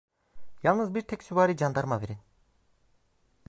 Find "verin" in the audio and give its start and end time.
2.01-2.17